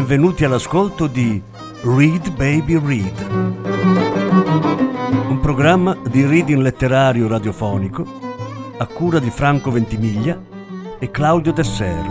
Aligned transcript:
Benvenuti 0.00 0.46
all'ascolto 0.46 1.06
di 1.06 1.42
Read 1.82 2.34
Baby 2.34 2.78
Read, 2.82 3.30
un 5.28 5.38
programma 5.42 5.94
di 6.08 6.24
reading 6.24 6.62
letterario 6.62 7.28
radiofonico 7.28 8.06
a 8.78 8.86
cura 8.86 9.18
di 9.18 9.28
Franco 9.28 9.70
Ventimiglia 9.70 10.42
e 10.98 11.10
Claudio 11.10 11.52
Tesser. 11.52 12.02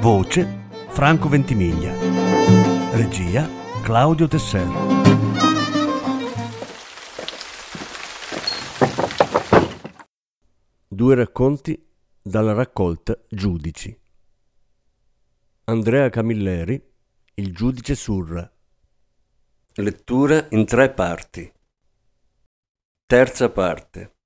Voce 0.00 0.68
Franco 0.88 1.28
Ventimiglia. 1.28 1.92
Regia 2.92 3.46
Claudio 3.82 4.26
Tesser. 4.26 4.68
Due 10.88 11.14
racconti 11.14 11.86
dalla 12.22 12.54
raccolta 12.54 13.18
Giudici. 13.28 14.00
Andrea 15.70 16.10
Camilleri, 16.10 16.82
Il 17.34 17.54
giudice 17.54 17.94
Surra. 17.94 18.52
Lettura 19.74 20.48
in 20.50 20.66
tre 20.66 20.90
parti. 20.90 21.48
Terza 23.06 23.50
parte. 23.50 24.16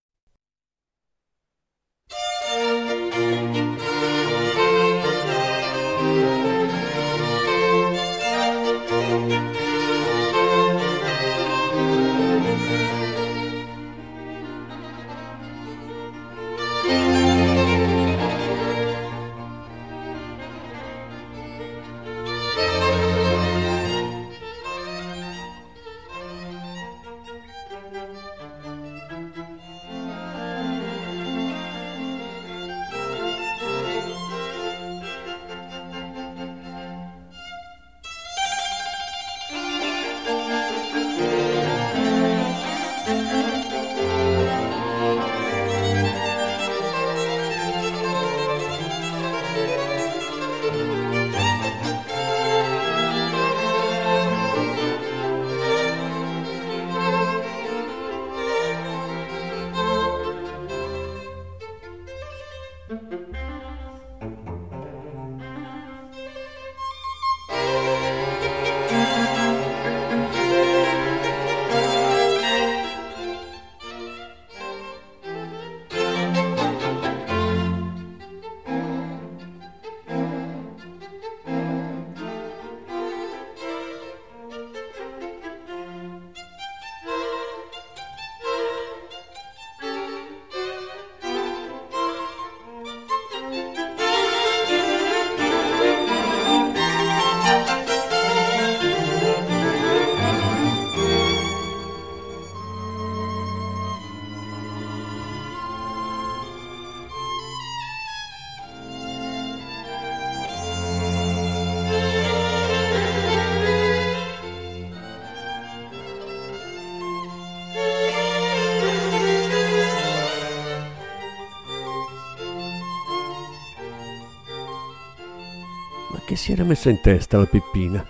Che 126.34 126.40
si 126.40 126.50
era 126.50 126.64
messa 126.64 126.90
in 126.90 127.00
testa 127.00 127.38
la 127.38 127.46
Peppina? 127.46 128.04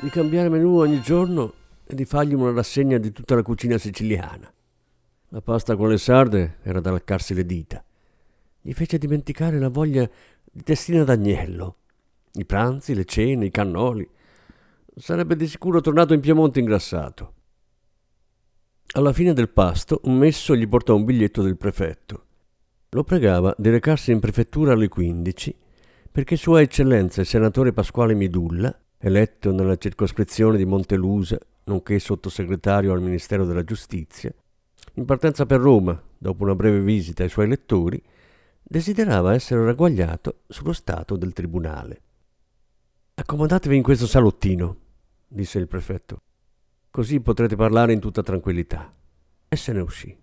Di 0.00 0.08
cambiare 0.08 0.48
menù 0.48 0.78
ogni 0.78 1.00
giorno 1.00 1.52
e 1.86 1.94
di 1.94 2.04
fargli 2.04 2.34
una 2.34 2.50
rassegna 2.50 2.98
di 2.98 3.12
tutta 3.12 3.36
la 3.36 3.42
cucina 3.42 3.78
siciliana. 3.78 4.52
La 5.28 5.40
pasta 5.40 5.76
con 5.76 5.88
le 5.88 5.96
sarde 5.96 6.56
era 6.64 6.80
da 6.80 6.90
leccarsi 6.90 7.34
le 7.34 7.46
dita. 7.46 7.84
Gli 8.60 8.72
fece 8.72 8.98
dimenticare 8.98 9.60
la 9.60 9.68
voglia 9.68 10.10
di 10.42 10.62
testina 10.64 11.04
d'agnello. 11.04 11.76
I 12.32 12.44
pranzi, 12.44 12.96
le 12.96 13.04
cene, 13.04 13.44
i 13.44 13.50
cannoli. 13.52 14.08
Sarebbe 14.96 15.36
di 15.36 15.46
sicuro 15.46 15.80
tornato 15.80 16.14
in 16.14 16.20
Piemonte 16.20 16.58
ingrassato. 16.58 17.34
Alla 18.94 19.12
fine 19.12 19.34
del 19.34 19.50
pasto, 19.50 20.00
un 20.04 20.16
messo 20.16 20.56
gli 20.56 20.66
portò 20.66 20.96
un 20.96 21.04
biglietto 21.04 21.42
del 21.42 21.56
prefetto. 21.56 22.24
Lo 22.88 23.04
pregava 23.04 23.54
di 23.56 23.70
recarsi 23.70 24.10
in 24.10 24.18
prefettura 24.18 24.72
alle 24.72 24.88
15 24.88 25.58
perché 26.16 26.36
Sua 26.36 26.62
Eccellenza 26.62 27.20
il 27.20 27.26
senatore 27.26 27.74
Pasquale 27.74 28.14
Midulla, 28.14 28.74
eletto 28.96 29.52
nella 29.52 29.76
circoscrizione 29.76 30.56
di 30.56 30.64
Montelusa, 30.64 31.38
nonché 31.64 31.98
sottosegretario 31.98 32.90
al 32.94 33.02
Ministero 33.02 33.44
della 33.44 33.64
Giustizia, 33.64 34.32
in 34.94 35.04
partenza 35.04 35.44
per 35.44 35.60
Roma, 35.60 36.02
dopo 36.16 36.44
una 36.44 36.54
breve 36.54 36.80
visita 36.80 37.22
ai 37.22 37.28
suoi 37.28 37.44
elettori, 37.44 38.02
desiderava 38.62 39.34
essere 39.34 39.62
ragguagliato 39.62 40.38
sullo 40.48 40.72
stato 40.72 41.18
del 41.18 41.34
tribunale. 41.34 42.00
Accomodatevi 43.16 43.76
in 43.76 43.82
questo 43.82 44.06
salottino, 44.06 44.76
disse 45.28 45.58
il 45.58 45.68
prefetto, 45.68 46.22
così 46.90 47.20
potrete 47.20 47.56
parlare 47.56 47.92
in 47.92 48.00
tutta 48.00 48.22
tranquillità. 48.22 48.90
E 49.48 49.54
se 49.54 49.70
ne 49.74 49.80
uscì. 49.80 50.18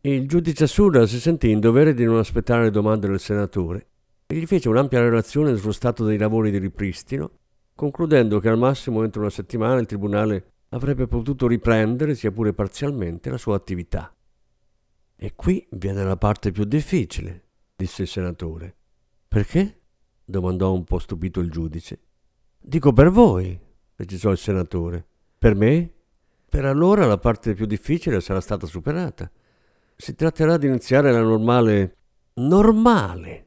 Il 0.00 0.26
giudice 0.26 0.64
Assura 0.64 1.06
si 1.06 1.20
sentì 1.20 1.50
in 1.50 1.60
dovere 1.60 1.92
di 1.92 2.06
non 2.06 2.16
aspettare 2.16 2.62
le 2.62 2.70
domande 2.70 3.06
del 3.06 3.20
senatore 3.20 3.88
e 4.26 4.34
gli 4.34 4.46
fece 4.46 4.68
un'ampia 4.68 5.00
relazione 5.00 5.56
sullo 5.56 5.72
stato 5.72 6.04
dei 6.04 6.18
lavori 6.18 6.50
di 6.50 6.58
ripristino, 6.58 7.30
concludendo 7.74 8.40
che 8.40 8.48
al 8.48 8.58
massimo 8.58 9.04
entro 9.04 9.20
una 9.20 9.30
settimana 9.30 9.78
il 9.78 9.86
tribunale 9.86 10.52
avrebbe 10.70 11.06
potuto 11.06 11.46
riprendere, 11.46 12.16
sia 12.16 12.32
pure 12.32 12.52
parzialmente, 12.52 13.30
la 13.30 13.38
sua 13.38 13.54
attività. 13.54 14.12
E 15.14 15.32
qui 15.36 15.66
viene 15.70 16.02
la 16.02 16.16
parte 16.16 16.50
più 16.50 16.64
difficile, 16.64 17.44
disse 17.76 18.02
il 18.02 18.08
senatore. 18.08 18.74
Perché? 19.28 19.80
domandò 20.24 20.72
un 20.72 20.82
po' 20.82 20.98
stupito 20.98 21.38
il 21.38 21.50
giudice. 21.50 22.00
Dico 22.58 22.92
per 22.92 23.10
voi, 23.10 23.58
precisò 23.94 24.32
il 24.32 24.38
senatore. 24.38 25.06
Per 25.38 25.54
me? 25.54 25.92
Per 26.48 26.64
allora 26.64 27.06
la 27.06 27.18
parte 27.18 27.54
più 27.54 27.66
difficile 27.66 28.20
sarà 28.20 28.40
stata 28.40 28.66
superata. 28.66 29.30
Si 29.94 30.16
tratterà 30.16 30.56
di 30.56 30.66
iniziare 30.66 31.12
la 31.12 31.22
normale... 31.22 31.96
normale 32.34 33.45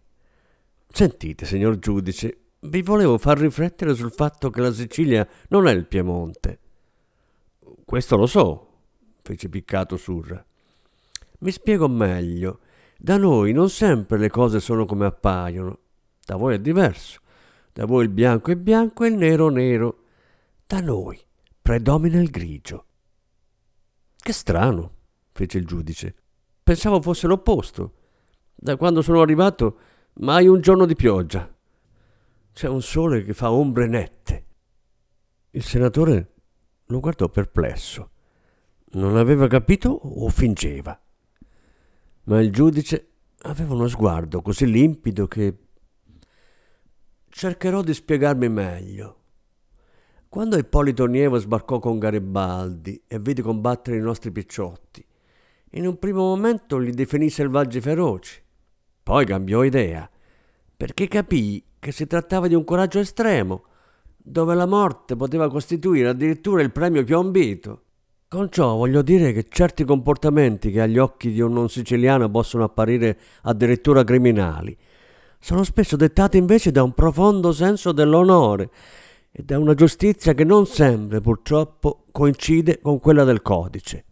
Sentite, 0.92 1.46
signor 1.46 1.80
giudice, 1.80 2.38
vi 2.62 2.82
volevo 2.82 3.18
far 3.18 3.38
riflettere 3.38 3.94
sul 3.94 4.12
fatto 4.12 4.50
che 4.50 4.60
la 4.60 4.74
Sicilia 4.74 5.28
non 5.50 5.68
è 5.68 5.72
il 5.72 5.86
Piemonte. 5.86 6.60
Questo 7.86 8.18
lo 8.18 8.26
so, 8.26 8.68
fece 9.22 9.48
piccato 9.48 9.96
Surra. 9.96 10.44
Mi 11.40 11.52
spiego 11.52 11.88
meglio. 11.88 12.60
Da 12.98 13.18
noi 13.18 13.54
non 13.54 13.70
sempre 13.70 14.18
le 14.18 14.30
cose 14.30 14.60
sono 14.60 14.86
come 14.86 15.06
appaiono. 15.06 15.80
Da 16.26 16.36
voi 16.36 16.56
è 16.56 16.60
diverso. 16.60 17.22
Da 17.72 17.86
voi 17.86 18.04
il 18.04 18.10
bianco 18.10 18.52
è 18.52 18.58
bianco 18.58 19.06
e 19.06 19.08
il 19.08 19.16
nero 19.16 19.50
nero. 19.50 20.04
Da 20.68 20.82
noi 20.82 21.18
predomina 21.62 22.20
il 22.20 22.30
grigio. 22.30 22.86
Che 24.18 24.34
strano, 24.34 24.96
fece 25.32 25.60
il 25.60 25.66
giudice. 25.66 26.14
Pensavo 26.62 27.02
fosse 27.02 27.26
l'opposto. 27.26 27.94
Da 28.54 28.76
quando 28.76 29.02
sono 29.02 29.22
arrivato 29.22 29.80
mai 30.20 30.48
un 30.48 30.60
giorno 30.62 30.86
di 30.86 30.96
pioggia. 30.96 31.54
C'è 32.54 32.68
un 32.68 32.82
sole 32.82 33.24
che 33.24 33.34
fa 33.34 33.52
ombre 33.52 33.88
nette. 33.88 34.46
Il 35.52 35.64
senatore 35.64 36.34
lo 36.86 37.00
guardò 37.00 37.30
perplesso. 37.30 38.12
Non 38.92 39.18
aveva 39.18 39.48
capito 39.48 39.90
o 39.90 40.28
fingeva. 40.30 41.00
Ma 42.24 42.42
il 42.42 42.52
giudice 42.52 43.08
aveva 43.44 43.74
uno 43.74 43.88
sguardo 43.88 44.42
così 44.42 44.70
limpido 44.70 45.28
che 45.28 45.58
cercherò 47.30 47.82
di 47.82 47.94
spiegarmi 47.94 48.50
meglio. 48.50 49.16
Quando 50.28 50.58
Ippolito 50.58 51.06
Nievo 51.06 51.38
sbarcò 51.38 51.80
con 51.80 51.98
Garibaldi 51.98 53.04
e 53.08 53.20
vide 53.20 53.42
combattere 53.42 53.98
i 53.98 54.02
nostri 54.02 54.32
picciotti, 54.32 55.04
in 55.72 55.88
un 55.88 55.98
primo 55.98 56.22
momento 56.22 56.78
li 56.78 56.92
definì 56.92 57.30
selvaggi 57.30 57.80
feroci. 57.80 58.44
Poi 59.10 59.26
cambiò 59.26 59.64
idea, 59.64 60.08
perché 60.78 61.08
capì 61.08 61.64
che 61.80 61.92
si 61.92 62.06
trattava 62.06 62.48
di 62.48 62.54
un 62.54 62.64
coraggio 62.64 63.00
estremo, 63.00 63.64
dove 64.16 64.54
la 64.54 64.68
morte 64.68 65.16
poteva 65.16 65.50
costituire 65.50 66.10
addirittura 66.10 66.62
il 66.62 66.72
premio 66.72 67.04
più 67.04 67.18
ambito. 67.18 67.82
Con 68.28 68.52
ciò 68.52 68.76
voglio 68.76 69.02
dire 69.02 69.32
che 69.32 69.48
certi 69.50 69.84
comportamenti 69.84 70.70
che 70.70 70.82
agli 70.82 71.00
occhi 71.00 71.32
di 71.32 71.42
un 71.42 71.54
non 71.54 71.70
siciliano 71.70 72.30
possono 72.30 72.66
apparire 72.66 73.18
addirittura 73.42 74.04
criminali, 74.04 74.78
sono 75.40 75.64
spesso 75.64 75.96
dettati 75.96 76.38
invece 76.38 76.70
da 76.70 76.84
un 76.84 76.94
profondo 76.94 77.52
senso 77.52 77.92
dell'onore 77.92 78.70
e 79.32 79.42
da 79.42 79.58
una 79.58 79.74
giustizia 79.74 80.36
che 80.36 80.44
non 80.44 80.68
sempre 80.68 81.20
purtroppo 81.20 82.06
coincide 82.12 82.80
con 82.80 83.00
quella 83.00 83.24
del 83.24 83.42
codice. 83.42 84.06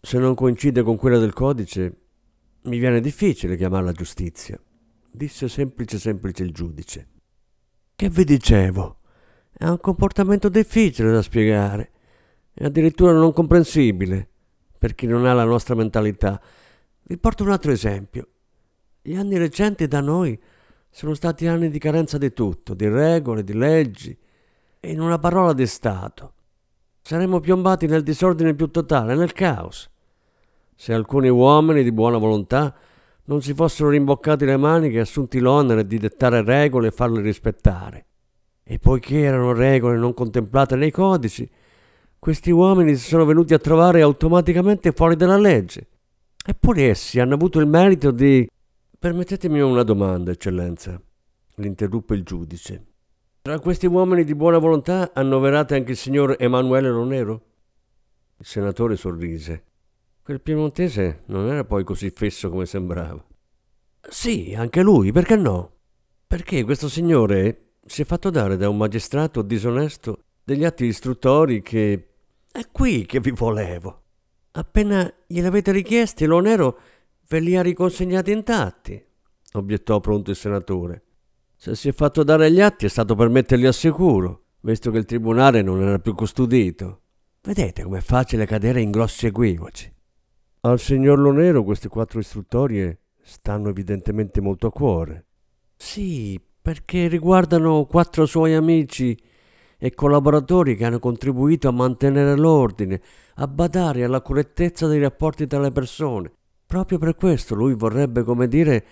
Se 0.00 0.18
non 0.18 0.34
coincide 0.34 0.82
con 0.82 0.96
quella 0.96 1.18
del 1.18 1.34
codice, 1.34 2.07
mi 2.62 2.78
viene 2.78 3.00
difficile 3.00 3.56
chiamarla 3.56 3.92
giustizia, 3.92 4.60
disse 5.10 5.48
semplice 5.48 5.98
semplice 5.98 6.42
il 6.42 6.52
giudice. 6.52 7.08
Che 7.94 8.08
vi 8.10 8.24
dicevo? 8.24 9.00
È 9.52 9.66
un 9.66 9.80
comportamento 9.80 10.48
difficile 10.48 11.10
da 11.10 11.22
spiegare 11.22 11.90
e 12.54 12.64
addirittura 12.64 13.12
non 13.12 13.32
comprensibile 13.32 14.28
per 14.78 14.94
chi 14.94 15.06
non 15.06 15.26
ha 15.26 15.32
la 15.32 15.44
nostra 15.44 15.74
mentalità. 15.74 16.40
Vi 17.02 17.18
porto 17.18 17.42
un 17.42 17.50
altro 17.50 17.72
esempio. 17.72 18.28
Gli 19.02 19.16
anni 19.16 19.38
recenti 19.38 19.88
da 19.88 20.00
noi 20.00 20.40
sono 20.90 21.14
stati 21.14 21.46
anni 21.46 21.70
di 21.70 21.78
carenza 21.78 22.18
di 22.18 22.32
tutto, 22.32 22.74
di 22.74 22.88
regole, 22.88 23.44
di 23.44 23.54
leggi 23.54 24.16
e 24.80 24.90
in 24.90 25.00
una 25.00 25.18
parola 25.18 25.52
di 25.52 25.66
Stato. 25.66 26.34
Saremmo 27.00 27.40
piombati 27.40 27.86
nel 27.86 28.02
disordine 28.02 28.54
più 28.54 28.70
totale, 28.70 29.14
nel 29.14 29.32
caos. 29.32 29.90
Se 30.80 30.94
alcuni 30.94 31.28
uomini 31.28 31.82
di 31.82 31.90
buona 31.90 32.18
volontà 32.18 32.72
non 33.24 33.42
si 33.42 33.52
fossero 33.52 33.88
rimboccati 33.88 34.44
le 34.44 34.56
maniche 34.56 34.98
e 34.98 35.00
assunti 35.00 35.40
l'onere 35.40 35.84
di 35.84 35.98
dettare 35.98 36.44
regole 36.44 36.86
e 36.86 36.92
farle 36.92 37.20
rispettare. 37.20 38.06
E 38.62 38.78
poiché 38.78 39.22
erano 39.22 39.52
regole 39.52 39.98
non 39.98 40.14
contemplate 40.14 40.76
nei 40.76 40.92
codici, 40.92 41.50
questi 42.16 42.52
uomini 42.52 42.94
si 42.94 43.08
sono 43.08 43.24
venuti 43.24 43.54
a 43.54 43.58
trovare 43.58 44.02
automaticamente 44.02 44.92
fuori 44.92 45.16
dalla 45.16 45.36
legge. 45.36 45.88
Eppure 46.46 46.90
essi 46.90 47.18
hanno 47.18 47.34
avuto 47.34 47.58
il 47.58 47.66
merito 47.66 48.12
di 48.12 48.48
Permettetemi 49.00 49.60
una 49.60 49.82
domanda, 49.82 50.30
eccellenza, 50.30 51.00
l'interruppe 51.56 52.14
il 52.14 52.22
giudice. 52.22 52.84
Tra 53.42 53.58
questi 53.58 53.86
uomini 53.86 54.22
di 54.22 54.34
buona 54.36 54.58
volontà 54.58 55.10
annoverate 55.12 55.74
anche 55.74 55.90
il 55.90 55.96
signor 55.96 56.36
Emanuele 56.38 56.88
Lonero? 56.88 57.42
Il 58.36 58.46
senatore 58.46 58.94
sorrise. 58.94 59.64
Quel 60.28 60.42
piemontese 60.42 61.22
non 61.28 61.48
era 61.48 61.64
poi 61.64 61.84
così 61.84 62.10
fesso 62.10 62.50
come 62.50 62.66
sembrava. 62.66 63.24
Sì, 64.10 64.54
anche 64.54 64.82
lui, 64.82 65.10
perché 65.10 65.36
no? 65.36 65.76
Perché 66.26 66.64
questo 66.64 66.86
signore 66.90 67.76
si 67.86 68.02
è 68.02 68.04
fatto 68.04 68.28
dare 68.28 68.58
da 68.58 68.68
un 68.68 68.76
magistrato 68.76 69.40
disonesto 69.40 70.24
degli 70.44 70.66
atti 70.66 70.84
istruttori 70.84 71.62
che... 71.62 72.08
È 72.52 72.60
qui 72.70 73.06
che 73.06 73.20
vi 73.20 73.30
volevo. 73.30 74.02
Appena 74.50 75.10
gliel'avete 75.26 75.72
richiesti, 75.72 76.26
Lonero 76.26 76.78
Ve 77.26 77.40
li 77.40 77.56
ha 77.56 77.62
riconsegnati 77.62 78.30
intatti, 78.30 79.02
obiettò 79.52 79.98
pronto 80.00 80.28
il 80.28 80.36
senatore. 80.36 81.04
Se 81.56 81.74
si 81.74 81.88
è 81.88 81.92
fatto 81.92 82.22
dare 82.22 82.52
gli 82.52 82.60
atti 82.60 82.84
è 82.84 82.90
stato 82.90 83.14
per 83.14 83.30
metterli 83.30 83.64
al 83.64 83.72
sicuro, 83.72 84.42
visto 84.60 84.90
che 84.90 84.98
il 84.98 85.06
tribunale 85.06 85.62
non 85.62 85.80
era 85.80 85.98
più 85.98 86.14
custodito. 86.14 87.00
Vedete 87.40 87.82
com'è 87.82 88.02
facile 88.02 88.44
cadere 88.44 88.82
in 88.82 88.90
grossi 88.90 89.24
equivoci. 89.24 89.96
Al 90.60 90.80
signor 90.80 91.18
Lonero 91.18 91.62
queste 91.62 91.88
quattro 91.88 92.18
istruttorie 92.20 93.00
stanno 93.22 93.68
evidentemente 93.68 94.40
molto 94.40 94.66
a 94.66 94.72
cuore. 94.72 95.26
Sì, 95.76 96.40
perché 96.60 97.08
riguardano 97.08 97.84
quattro 97.84 98.26
suoi 98.26 98.54
amici 98.54 99.16
e 99.78 99.94
collaboratori 99.94 100.76
che 100.76 100.84
hanno 100.84 100.98
contribuito 100.98 101.68
a 101.68 101.72
mantenere 101.72 102.36
l'ordine, 102.36 103.00
a 103.36 103.46
badare 103.46 104.02
alla 104.02 104.20
correttezza 104.20 104.88
dei 104.88 105.00
rapporti 105.00 105.46
tra 105.46 105.60
le 105.60 105.70
persone, 105.70 106.32
Proprio 106.68 106.98
per 106.98 107.14
questo 107.14 107.54
lui 107.54 107.72
vorrebbe, 107.72 108.22
come 108.22 108.46
dire, 108.46 108.84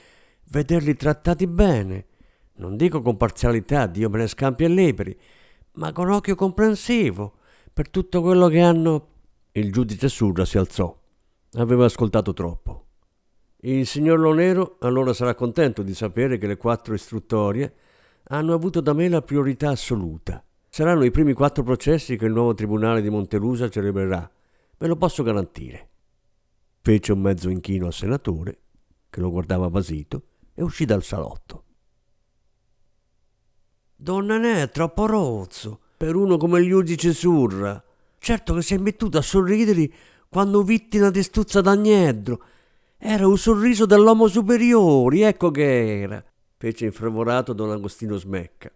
vederli 0.45 0.97
trattati 0.97 1.47
bene. 1.47 2.07
Non 2.55 2.75
dico 2.75 3.03
con 3.03 3.19
parzialità, 3.19 3.87
Dio 3.87 4.09
me 4.09 4.17
ne 4.17 4.29
scampi 4.29 4.65
e 4.65 4.69
liberi, 4.69 5.15
ma 5.73 5.93
con 5.93 6.09
occhio 6.09 6.37
comprensivo 6.37 7.35
per 7.75 7.91
tutto 7.91 8.23
quello 8.23 8.49
che 8.49 8.61
hanno. 8.61 9.09
Il 9.53 9.71
giudice 9.73 10.09
Surra 10.09 10.47
si 10.47 10.57
alzò. 10.57 10.99
Aveva 11.57 11.87
ascoltato 11.87 12.35
troppo. 12.35 12.85
Il 13.61 13.87
signor 13.87 14.19
Lonero 14.19 14.77
allora 14.81 15.15
sarà 15.15 15.35
contento 15.35 15.83
di 15.83 15.95
sapere 15.95 16.37
che 16.37 16.47
le 16.47 16.59
quattro 16.59 16.93
istruttorie 16.93 17.75
hanno 18.25 18.53
avuto 18.53 18.83
da 18.83 18.93
me 18.93 19.09
la 19.09 19.23
priorità 19.23 19.71
assoluta. 19.71 20.45
Saranno 20.69 21.05
i 21.05 21.11
primi 21.11 21.33
quattro 21.33 21.63
processi 21.63 22.19
che 22.19 22.27
il 22.27 22.33
nuovo 22.33 22.53
tribunale 22.53 23.01
di 23.01 23.09
Montelusa 23.09 23.71
celebrerà. 23.71 24.31
Ve 24.77 24.87
lo 24.87 24.97
posso 24.97 25.23
garantire. 25.23 25.89
Fece 26.83 27.13
un 27.13 27.21
mezzo 27.21 27.49
inchino 27.49 27.87
al 27.87 27.95
senatore, 27.95 28.59
che 29.09 29.21
lo 29.21 29.31
guardava 29.31 29.71
basito, 29.71 30.25
e 30.53 30.63
uscì 30.63 30.85
dal 30.85 31.03
salotto. 31.03 31.65
Donna 33.97 34.37
Ne 34.37 34.63
è 34.63 34.71
troppo 34.71 35.07
rozzo 35.07 35.81
per 35.97 36.17
uno 36.17 36.37
come 36.37 36.61
il 36.61 36.69
giudice 36.69 37.15
Surra. 37.15 37.83
Certo 38.19 38.55
che 38.55 38.63
si 38.63 38.75
è 38.75 38.79
mettuto 38.79 39.17
a 39.17 39.23
sorridere 39.23 39.91
quando 40.37 40.63
vittina 40.63 41.09
di 41.09 41.23
stuzza 41.23 41.63
d'agnedro. 41.63 42.43
Era 42.99 43.27
un 43.27 43.39
sorriso 43.39 43.87
dell'uomo 43.87 44.27
superiore, 44.27 45.27
ecco 45.29 45.51
che 45.51 46.03
era, 46.03 46.23
fece 46.59 46.85
infrevorato 46.85 47.55
Don 47.55 47.71
Agostino 47.71 48.19
Smecca. 48.19 48.71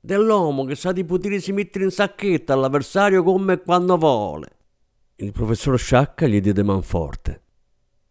Dell'uomo 0.00 0.64
che 0.64 0.74
sa 0.74 0.90
di 0.90 1.04
potersi 1.04 1.52
mettere 1.52 1.84
in 1.84 1.90
sacchetta 1.90 2.54
all'avversario 2.54 3.22
come 3.22 3.52
e 3.52 3.60
quando 3.60 3.98
vuole. 3.98 4.48
Il 5.16 5.32
professor 5.32 5.78
Sciacca 5.78 6.26
gli 6.26 6.40
diede 6.40 6.62
manforte. 6.62 7.42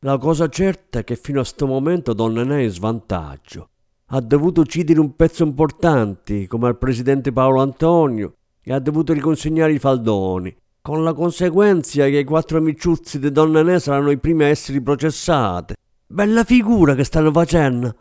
La 0.02 0.20
cosa 0.20 0.48
certa 0.48 1.00
è 1.00 1.04
che 1.04 1.16
fino 1.16 1.40
a 1.40 1.42
questo 1.42 1.66
momento 1.66 2.14
Don 2.14 2.34
Nenè 2.34 2.58
è 2.58 2.62
in 2.66 2.70
svantaggio. 2.70 3.70
Ha 4.10 4.22
dovuto 4.22 4.62
uccidere 4.62 5.00
un 5.00 5.16
pezzo 5.16 5.44
importante, 5.44 6.46
come 6.46 6.68
al 6.68 6.78
presidente 6.78 7.32
Paolo 7.32 7.62
Antonio, 7.62 8.36
e 8.62 8.72
ha 8.72 8.78
dovuto 8.80 9.12
riconsegnare 9.12 9.74
i 9.74 9.80
faldoni, 9.80 10.56
con 10.82 11.04
la 11.04 11.14
conseguenza 11.14 12.06
che 12.06 12.20
i 12.20 12.24
quattro 12.24 12.58
amiciuzzi 12.58 13.20
di 13.20 13.32
Don 13.32 13.52
Nenè 13.52 13.80
saranno 13.80 14.10
i 14.10 14.18
primi 14.18 14.44
a 14.44 14.48
essere 14.48 14.82
processati. 14.82 15.76
Bella 16.08 16.44
figura 16.44 16.96
che 16.96 17.04
stanno 17.04 17.32
facendo! 17.32 17.96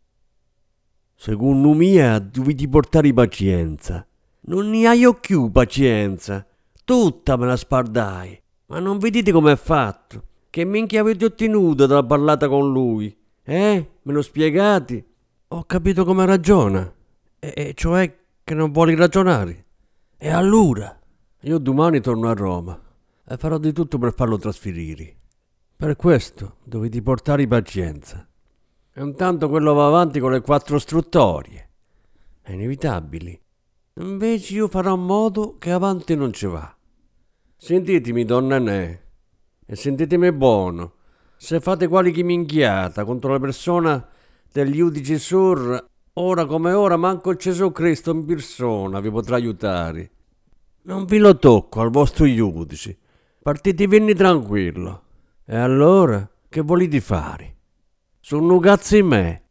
Secondo 1.15 1.75
me 1.75 2.29
dovete 2.33 2.67
portare 2.67 3.13
pazienza. 3.13 4.07
Non 4.43 4.71
ne 4.71 4.87
hai 4.87 5.07
più 5.21 5.51
pazienza. 5.51 6.47
Tutta 6.83 7.37
me 7.37 7.47
la 7.47 7.57
spardai. 7.57 8.41
Ma 8.67 8.79
non 8.79 8.97
vedete 8.97 9.31
com'è 9.31 9.55
fatto? 9.57 10.25
Che 10.49 10.65
minchia 10.65 11.03
avete 11.03 11.27
ottenuto 11.27 11.85
dalla 11.85 12.05
parlata 12.05 12.49
con 12.49 12.73
lui? 12.73 13.15
Eh? 13.43 13.91
Me 14.01 14.13
lo 14.13 14.23
spiegate? 14.23 15.05
Ho 15.49 15.65
capito 15.65 16.07
come 16.07 16.25
ragiona. 16.25 16.91
E, 17.39 17.53
e 17.55 17.75
cioè 17.75 18.17
che 18.43 18.55
non 18.55 18.73
vuole 18.73 18.95
ragionare. 18.97 19.67
E 20.17 20.31
allora? 20.31 21.00
Io 21.45 21.57
domani 21.57 22.01
torno 22.01 22.29
a 22.29 22.35
Roma 22.35 22.79
e 23.27 23.37
farò 23.39 23.57
di 23.57 23.73
tutto 23.73 23.97
per 23.97 24.13
farlo 24.13 24.37
trasferire. 24.37 25.17
Per 25.75 25.97
questo 25.97 26.57
dovete 26.65 27.01
portare 27.01 27.47
pazienza. 27.47 28.29
E 28.93 29.03
intanto 29.03 29.49
quello 29.49 29.73
va 29.73 29.87
avanti 29.87 30.21
con 30.21 30.33
le 30.33 30.43
quattro 30.43 30.79
struttorie. 30.79 31.69
È 32.43 32.53
inevitabile. 32.53 33.41
Invece 33.95 34.55
io 34.55 34.69
farò 34.69 34.95
in 34.95 35.01
modo 35.01 35.57
che 35.57 35.71
avanti 35.71 36.15
non 36.15 36.35
ci 36.35 36.45
va. 36.45 36.77
Sentitemi, 37.57 38.27
donna 38.27 38.59
Ne 38.59 39.03
e 39.65 39.77
sentitemi 39.77 40.33
buono. 40.33 40.93
Se 41.39 41.59
fate 41.61 41.89
qualche 41.89 42.23
minchiata 42.23 43.05
contro 43.05 43.33
la 43.33 43.41
persona 43.41 44.07
del 44.53 44.71
giudice 44.73 45.19
Sur, 45.19 45.87
ora 46.13 46.45
come 46.45 46.73
ora 46.73 46.99
manco 46.99 47.35
Gesù 47.35 47.73
Cristo 47.73 48.11
in 48.11 48.27
persona 48.27 49.01
vi 49.01 49.11
potrà 49.11 49.37
aiutare. 49.37 50.11
Non 50.83 51.05
vi 51.05 51.19
lo 51.19 51.37
tocco 51.37 51.81
al 51.81 51.91
vostro 51.91 52.27
giudice. 52.27 52.97
Partite 53.43 53.87
venni 53.87 54.15
tranquillo. 54.15 55.03
E 55.45 55.57
allora 55.57 56.29
che 56.49 56.63
volete 56.63 57.01
fare? 57.01 57.57
Sono 58.19 58.59
cazzi 58.59 59.03
me. 59.03 59.43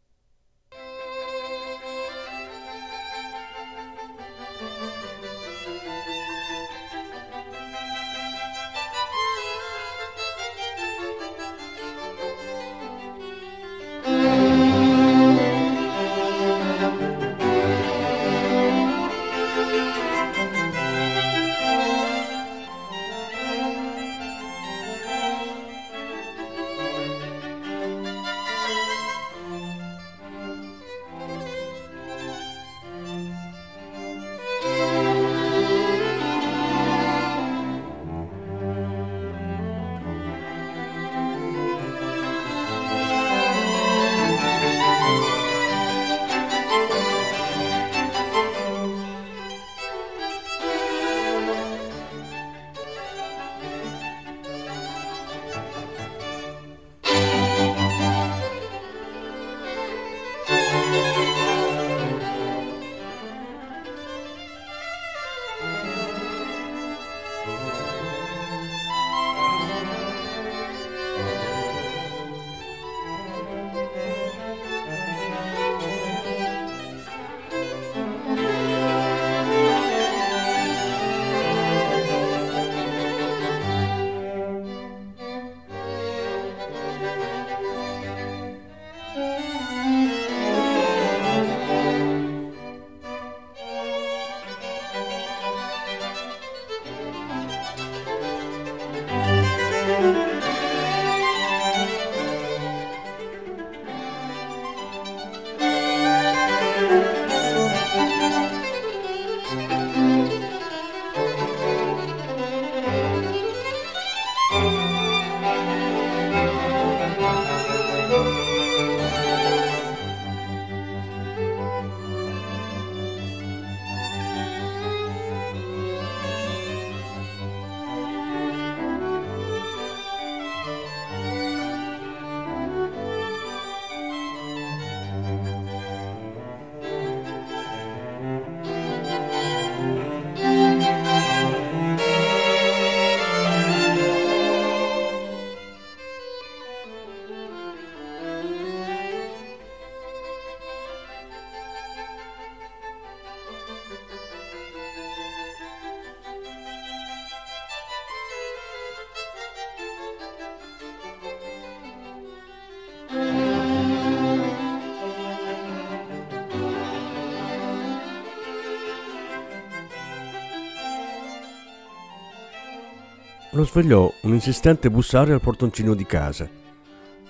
Lo 173.60 173.66
svegliò 173.66 174.10
un 174.22 174.32
insistente 174.32 174.90
bussare 174.90 175.34
al 175.34 175.42
portoncino 175.42 175.94
di 175.94 176.06
casa. 176.06 176.48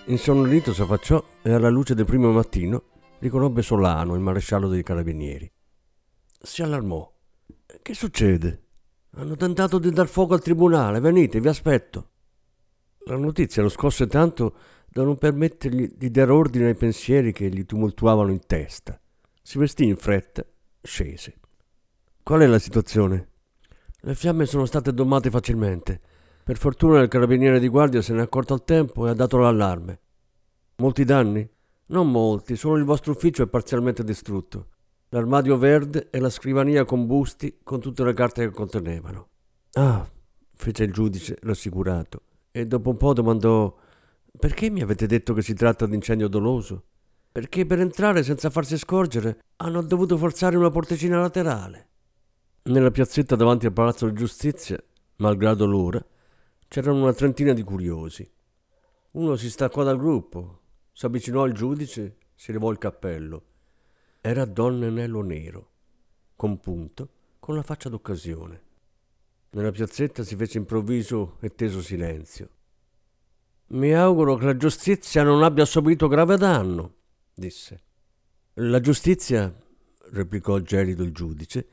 Insonnerito 0.04 0.72
si 0.72 0.80
affacciò 0.80 1.22
e 1.42 1.52
alla 1.52 1.68
luce 1.68 1.96
del 1.96 2.04
primo 2.04 2.30
mattino 2.30 2.84
riconobbe 3.18 3.62
Solano, 3.62 4.14
il 4.14 4.20
maresciallo 4.20 4.68
dei 4.68 4.84
carabinieri. 4.84 5.50
Si 6.40 6.62
allarmò. 6.62 7.12
Che 7.82 7.94
succede? 7.94 8.62
Hanno 9.14 9.34
tentato 9.34 9.80
di 9.80 9.90
dar 9.90 10.06
fuoco 10.06 10.34
al 10.34 10.40
tribunale, 10.40 11.00
venite, 11.00 11.40
vi 11.40 11.48
aspetto. 11.48 12.10
La 13.06 13.16
notizia 13.16 13.62
lo 13.62 13.68
scosse 13.68 14.06
tanto 14.06 14.54
da 14.88 15.02
non 15.02 15.18
permettergli 15.18 15.94
di 15.96 16.12
dar 16.12 16.30
ordine 16.30 16.66
ai 16.66 16.76
pensieri 16.76 17.32
che 17.32 17.48
gli 17.48 17.66
tumultuavano 17.66 18.30
in 18.30 18.46
testa. 18.46 19.00
Si 19.42 19.58
vestì 19.58 19.84
in 19.84 19.96
fretta, 19.96 20.46
scese. 20.80 21.40
Qual 22.22 22.40
è 22.40 22.46
la 22.46 22.60
situazione? 22.60 23.30
Le 24.02 24.14
fiamme 24.14 24.46
sono 24.46 24.64
state 24.64 24.92
domate 24.92 25.28
facilmente. 25.28 26.00
Per 26.50 26.58
fortuna 26.58 26.98
il 26.98 27.06
carabiniere 27.06 27.60
di 27.60 27.68
guardia 27.68 28.02
se 28.02 28.12
ne 28.12 28.18
è 28.18 28.22
accorto 28.24 28.54
al 28.54 28.64
tempo 28.64 29.06
e 29.06 29.10
ha 29.10 29.14
dato 29.14 29.38
l'allarme. 29.38 30.00
Molti 30.78 31.04
danni? 31.04 31.48
Non 31.90 32.10
molti, 32.10 32.56
solo 32.56 32.76
il 32.76 32.82
vostro 32.82 33.12
ufficio 33.12 33.44
è 33.44 33.46
parzialmente 33.46 34.02
distrutto. 34.02 34.70
L'armadio 35.10 35.56
verde 35.56 36.08
e 36.10 36.18
la 36.18 36.28
scrivania 36.28 36.84
con 36.84 37.06
busti 37.06 37.60
con 37.62 37.78
tutte 37.78 38.02
le 38.02 38.14
carte 38.14 38.42
che 38.42 38.50
contenevano. 38.52 39.28
Ah, 39.74 40.04
fece 40.52 40.82
il 40.82 40.92
giudice 40.92 41.36
rassicurato 41.42 42.22
e 42.50 42.66
dopo 42.66 42.90
un 42.90 42.96
po' 42.96 43.12
domandò 43.12 43.72
perché 44.36 44.70
mi 44.70 44.82
avete 44.82 45.06
detto 45.06 45.32
che 45.34 45.42
si 45.42 45.54
tratta 45.54 45.86
di 45.86 45.94
incendio 45.94 46.26
doloso? 46.26 46.82
Perché 47.30 47.64
per 47.64 47.78
entrare 47.78 48.24
senza 48.24 48.50
farsi 48.50 48.76
scorgere 48.76 49.38
hanno 49.58 49.82
dovuto 49.82 50.16
forzare 50.16 50.56
una 50.56 50.70
porticina 50.70 51.20
laterale. 51.20 51.90
Nella 52.64 52.90
piazzetta 52.90 53.36
davanti 53.36 53.66
al 53.66 53.72
Palazzo 53.72 54.08
di 54.08 54.14
Giustizia, 54.14 54.82
malgrado 55.18 55.64
l'ora, 55.64 56.04
c'erano 56.70 57.02
una 57.02 57.12
trentina 57.12 57.52
di 57.52 57.64
curiosi. 57.64 58.30
Uno 59.12 59.34
si 59.34 59.50
staccò 59.50 59.82
dal 59.82 59.98
gruppo, 59.98 60.60
si 60.92 61.04
avvicinò 61.04 61.42
al 61.42 61.50
giudice, 61.50 62.18
si 62.36 62.52
levò 62.52 62.70
il 62.70 62.78
cappello. 62.78 63.42
Era 64.20 64.44
Don 64.44 64.78
Nenello 64.78 65.20
Nero, 65.20 65.70
compunto, 66.36 67.08
con 67.40 67.56
la 67.56 67.62
faccia 67.62 67.88
d'occasione. 67.88 68.62
Nella 69.50 69.72
piazzetta 69.72 70.22
si 70.22 70.36
fece 70.36 70.58
improvviso 70.58 71.38
e 71.40 71.56
teso 71.56 71.82
silenzio. 71.82 72.50
Mi 73.70 73.92
auguro 73.92 74.36
che 74.36 74.44
la 74.44 74.56
giustizia 74.56 75.24
non 75.24 75.42
abbia 75.42 75.64
subito 75.64 76.06
grave 76.06 76.36
danno, 76.36 76.94
disse. 77.34 77.82
La 78.54 78.78
giustizia, 78.78 79.52
replicò 80.10 80.60
gelido 80.60 81.02
il 81.02 81.10
giudice, 81.10 81.66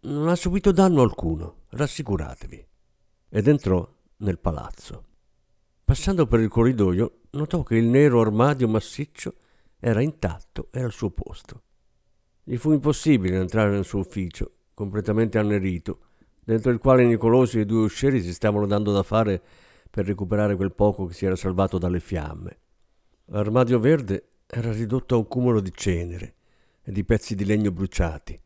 non 0.00 0.28
ha 0.28 0.36
subito 0.36 0.72
danno 0.72 1.00
alcuno, 1.00 1.62
rassicuratevi. 1.70 2.66
Ed 3.30 3.48
entrò 3.48 4.00
nel 4.22 4.38
palazzo. 4.38 5.04
Passando 5.84 6.26
per 6.26 6.40
il 6.40 6.48
corridoio, 6.48 7.20
notò 7.30 7.62
che 7.62 7.76
il 7.76 7.86
nero 7.86 8.20
armadio 8.20 8.68
massiccio 8.68 9.34
era 9.78 10.00
intatto 10.00 10.68
e 10.72 10.80
al 10.80 10.92
suo 10.92 11.10
posto. 11.10 11.62
Gli 12.44 12.56
fu 12.56 12.72
impossibile 12.72 13.36
entrare 13.36 13.70
nel 13.70 13.84
suo 13.84 14.00
ufficio, 14.00 14.52
completamente 14.74 15.38
annerito, 15.38 16.00
dentro 16.44 16.70
il 16.70 16.78
quale 16.78 17.04
Nicolosi 17.04 17.58
e 17.58 17.62
i 17.62 17.66
due 17.66 17.84
uscieri 17.84 18.22
si 18.22 18.32
stavano 18.32 18.66
dando 18.66 18.92
da 18.92 19.02
fare 19.02 19.40
per 19.90 20.06
recuperare 20.06 20.56
quel 20.56 20.72
poco 20.72 21.06
che 21.06 21.14
si 21.14 21.26
era 21.26 21.36
salvato 21.36 21.78
dalle 21.78 22.00
fiamme. 22.00 22.58
L'armadio 23.26 23.78
verde 23.78 24.28
era 24.46 24.72
ridotto 24.72 25.14
a 25.14 25.18
un 25.18 25.26
cumulo 25.26 25.60
di 25.60 25.72
cenere 25.74 26.34
e 26.82 26.92
di 26.92 27.04
pezzi 27.04 27.34
di 27.34 27.44
legno 27.44 27.70
bruciati. 27.70 28.40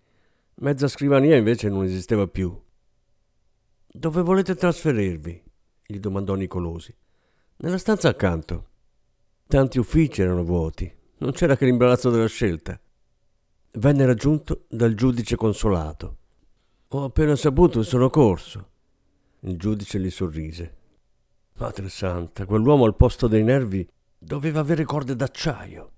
Mezza 0.57 0.89
scrivania 0.89 1.37
invece 1.37 1.69
non 1.69 1.85
esisteva 1.85 2.27
più. 2.27 2.59
Dove 3.87 4.23
volete 4.23 4.55
trasferirvi? 4.55 5.46
Gli 5.87 5.99
domandò 5.99 6.35
Nicolosi. 6.35 6.95
Nella 7.59 7.79
stanza 7.79 8.09
accanto. 8.09 8.69
Tanti 9.47 9.79
uffici 9.79 10.23
erano 10.23 10.45
vuoti, 10.45 10.93
non 11.19 11.33
c'era 11.33 11.57
che 11.57 11.65
l'imbarazzo 11.65 12.11
della 12.11 12.27
scelta. 12.27 12.79
Venne 13.73 14.07
raggiunto 14.07 14.65
dal 14.69 14.95
giudice 14.95 15.37
consolato. 15.37 16.17
Ho 16.89 17.05
appena 17.05 17.37
saputo 17.37 17.81
e 17.81 17.85
sono 17.85 18.11
corso. 18.11 18.71
Il 19.41 19.57
giudice 19.57 20.01
gli 20.01 20.11
sorrise. 20.11 20.77
Madre 21.59 21.89
santa, 21.89 22.45
quell'uomo 22.45 22.85
al 22.85 22.97
posto 22.97 23.29
dei 23.29 23.43
nervi 23.43 23.89
doveva 24.19 24.61
avere 24.61 24.85
corde 24.85 25.15
d'acciaio. 25.15 25.93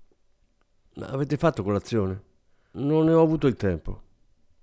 Avete 0.99 1.37
fatto 1.37 1.63
colazione? 1.63 2.23
Non 2.71 3.05
ne 3.05 3.13
ho 3.13 3.21
avuto 3.21 3.47
il 3.47 3.55
tempo. 3.55 4.01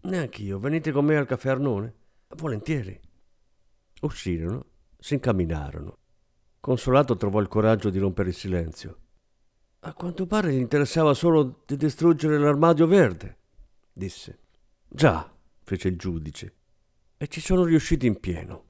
Neanch'io. 0.03 0.59
Venite 0.59 0.93
con 0.93 1.05
me 1.05 1.17
al 1.17 1.27
caffè 1.27 1.51
Arnone? 1.51 1.95
Volentieri. 2.37 2.99
Uscirono, 4.03 4.65
si 5.07 5.15
incamminarono. 5.15 5.99
Consolato 6.59 7.17
trovò 7.17 7.39
il 7.39 7.47
coraggio 7.47 7.91
di 7.91 7.99
rompere 8.01 8.31
il 8.31 8.35
silenzio. 8.35 8.99
A 9.83 9.95
quanto 9.95 10.27
pare 10.27 10.53
gli 10.53 10.59
interessava 10.59 11.15
solo 11.15 11.63
di 11.65 11.77
distruggere 11.77 12.37
l'armadio 12.41 12.89
verde, 12.89 13.37
disse. 13.93 14.41
Già, 14.89 15.33
fece 15.63 15.87
il 15.87 15.97
giudice. 15.97 16.57
E 17.19 17.29
ci 17.29 17.41
sono 17.41 17.63
riusciti 17.63 18.09
in 18.09 18.19
pieno. 18.19 18.65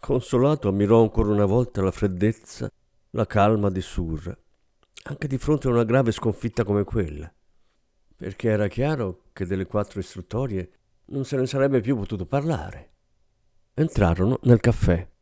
Consolato 0.00 0.68
ammirò 0.68 1.02
ancora 1.02 1.28
una 1.28 1.44
volta 1.44 1.82
la 1.82 1.90
freddezza, 1.90 2.70
la 3.10 3.26
calma 3.26 3.68
di 3.68 3.82
Surra, 3.82 4.34
anche 5.02 5.26
di 5.28 5.36
fronte 5.36 5.68
a 5.68 5.72
una 5.72 5.84
grave 5.84 6.10
sconfitta 6.10 6.64
come 6.64 6.84
quella, 6.84 7.30
perché 8.16 8.48
era 8.48 8.66
chiaro 8.68 9.24
che 9.34 9.44
delle 9.44 9.66
quattro 9.66 10.00
istruttorie 10.00 10.72
non 11.08 11.26
se 11.26 11.36
ne 11.36 11.46
sarebbe 11.46 11.82
più 11.82 11.96
potuto 11.96 12.24
parlare. 12.24 12.92
Entrarono 13.74 14.38
nel 14.44 14.60
caffè. 14.60 15.12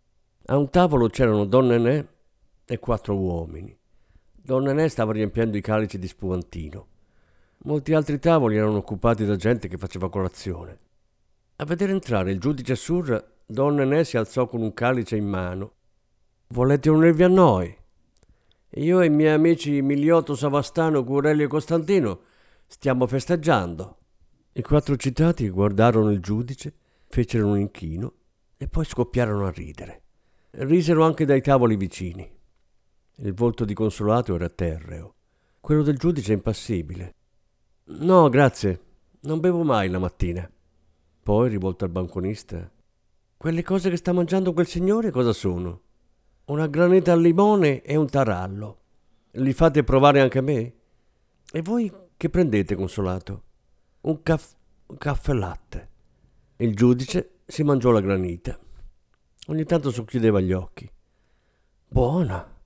A 0.46 0.56
un 0.56 0.70
tavolo 0.70 1.06
c'erano 1.06 1.44
Don 1.44 1.68
Nenè 1.68 2.04
e 2.64 2.78
quattro 2.80 3.16
uomini. 3.16 3.78
Don 4.32 4.64
Nenè 4.64 4.88
stava 4.88 5.12
riempiendo 5.12 5.56
i 5.56 5.60
calici 5.60 6.00
di 6.00 6.08
spumantino. 6.08 6.86
Molti 7.58 7.94
altri 7.94 8.18
tavoli 8.18 8.56
erano 8.56 8.78
occupati 8.78 9.24
da 9.24 9.36
gente 9.36 9.68
che 9.68 9.76
faceva 9.76 10.10
colazione. 10.10 10.78
A 11.56 11.64
vedere 11.64 11.92
entrare 11.92 12.32
il 12.32 12.40
giudice 12.40 12.74
Surra 12.74 13.24
Don 13.46 13.76
Nenè 13.76 14.02
si 14.02 14.16
alzò 14.16 14.48
con 14.48 14.62
un 14.62 14.74
calice 14.74 15.14
in 15.14 15.28
mano. 15.28 15.74
Volete 16.48 16.90
unirvi 16.90 17.22
a 17.22 17.28
noi? 17.28 17.76
Io 18.70 19.00
e 19.00 19.06
i 19.06 19.10
miei 19.10 19.34
amici 19.34 19.80
Miliotto, 19.80 20.34
Savastano, 20.34 21.04
Curelli 21.04 21.44
e 21.44 21.46
Costantino 21.46 22.20
stiamo 22.66 23.06
festeggiando. 23.06 23.98
I 24.54 24.62
quattro 24.62 24.96
citati 24.96 25.48
guardarono 25.50 26.10
il 26.10 26.18
giudice, 26.18 26.74
fecero 27.06 27.46
un 27.46 27.60
inchino 27.60 28.12
e 28.56 28.66
poi 28.66 28.84
scoppiarono 28.84 29.46
a 29.46 29.50
ridere. 29.50 30.01
Risero 30.54 31.02
anche 31.02 31.24
dai 31.24 31.40
tavoli 31.40 31.76
vicini. 31.76 32.30
Il 33.16 33.32
volto 33.32 33.64
di 33.64 33.72
Consolato 33.72 34.34
era 34.34 34.50
terreo, 34.50 35.14
quello 35.60 35.82
del 35.82 35.96
giudice 35.96 36.34
impassibile. 36.34 37.14
No, 37.84 38.28
grazie, 38.28 38.80
non 39.20 39.40
bevo 39.40 39.62
mai 39.62 39.88
la 39.88 39.98
mattina. 39.98 40.46
Poi, 41.22 41.48
rivolto 41.48 41.86
al 41.86 41.90
banconista, 41.90 42.70
quelle 43.38 43.62
cose 43.62 43.88
che 43.88 43.96
sta 43.96 44.12
mangiando 44.12 44.52
quel 44.52 44.66
signore 44.66 45.10
cosa 45.10 45.32
sono? 45.32 45.80
Una 46.44 46.66
granita 46.66 47.12
al 47.12 47.22
limone 47.22 47.80
e 47.80 47.96
un 47.96 48.10
tarallo. 48.10 48.80
Li 49.30 49.54
fate 49.54 49.84
provare 49.84 50.20
anche 50.20 50.38
a 50.38 50.42
me? 50.42 50.74
E 51.50 51.62
voi 51.62 51.90
che 52.14 52.28
prendete, 52.28 52.74
consolato? 52.74 53.42
Un, 54.02 54.22
caff- 54.22 54.54
un 54.88 54.98
caffè 54.98 55.32
latte. 55.32 55.88
Il 56.56 56.76
giudice 56.76 57.38
si 57.46 57.62
mangiò 57.62 57.90
la 57.90 58.00
granita. 58.00 58.58
Ogni 59.46 59.64
tanto 59.64 59.90
socchiudeva 59.90 60.40
gli 60.40 60.52
occhi. 60.52 60.88
Buona, 61.88 62.60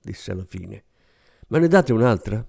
disse 0.00 0.30
alla 0.30 0.44
fine. 0.44 0.84
Me 1.48 1.58
ne 1.58 1.68
date 1.68 1.92
un'altra? 1.92 2.44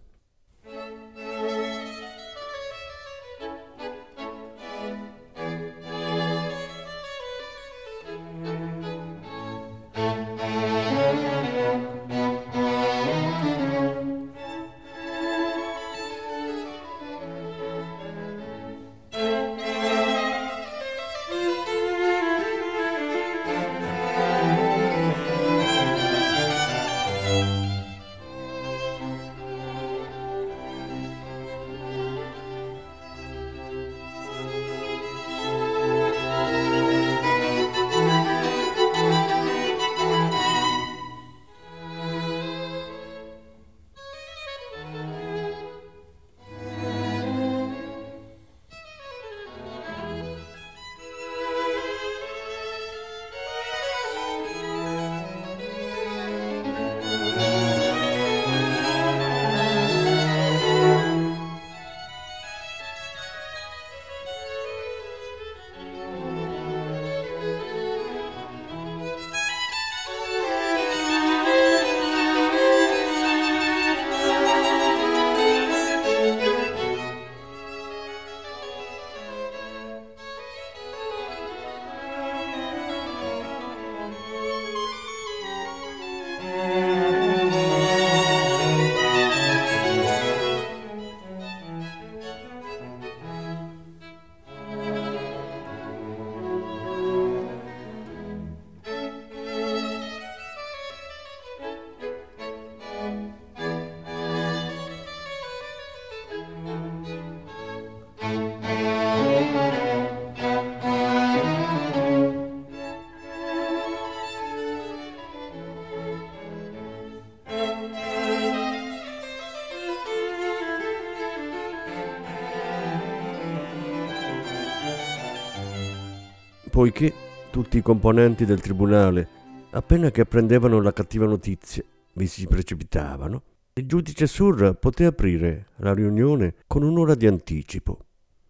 Poiché 126.74 127.14
tutti 127.52 127.78
i 127.78 127.84
componenti 127.84 128.46
del 128.46 128.60
tribunale, 128.60 129.28
appena 129.74 130.10
che 130.10 130.22
apprendevano 130.22 130.82
la 130.82 130.92
cattiva 130.92 131.28
notizia, 131.28 131.84
vi 132.14 132.26
si 132.26 132.48
precipitavano, 132.48 133.44
il 133.74 133.86
giudice 133.86 134.26
Surra 134.26 134.74
poté 134.74 135.06
aprire 135.06 135.68
la 135.78 135.94
riunione 135.94 136.56
con 136.66 136.82
un'ora 136.82 137.14
di 137.14 137.28
anticipo. 137.28 138.00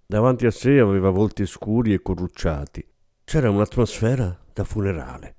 Davanti 0.05 0.45
a 0.45 0.51
sé 0.51 0.79
aveva 0.79 1.09
volti 1.09 1.45
scuri 1.45 1.91
e 1.91 2.01
corrucciati. 2.01 2.88
C'era 3.25 3.49
un'atmosfera 3.49 4.39
da 4.53 4.63
funerale. 4.63 5.36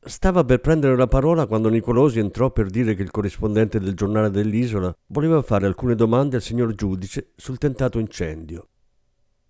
Stava 0.00 0.42
per 0.42 0.60
prendere 0.60 0.96
la 0.96 1.06
parola 1.06 1.44
quando 1.44 1.68
Nicolosi 1.68 2.18
entrò 2.18 2.50
per 2.50 2.70
dire 2.70 2.94
che 2.94 3.02
il 3.02 3.10
corrispondente 3.10 3.78
del 3.78 3.92
giornale 3.92 4.30
dell'isola 4.30 4.90
voleva 5.08 5.42
fare 5.42 5.66
alcune 5.66 5.94
domande 5.94 6.36
al 6.36 6.42
signor 6.42 6.74
giudice 6.74 7.32
sul 7.36 7.58
tentato 7.58 7.98
incendio. 7.98 8.68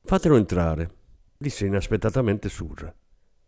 Fatelo 0.02 0.34
entrare, 0.34 0.98
disse 1.42 1.64
inaspettatamente 1.64 2.50
Surra. 2.50 2.94